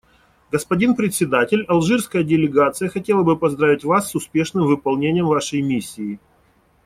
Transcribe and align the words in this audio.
Господин 0.51 0.95
Председатель, 0.95 1.63
алжирская 1.67 2.23
делегация 2.23 2.89
хотела 2.89 3.21
бы 3.21 3.37
поздравить 3.37 3.83
Вас 3.83 4.09
с 4.09 4.15
успешным 4.15 4.65
выполнением 4.65 5.27
Вашей 5.27 5.61
миссии. 5.61 6.17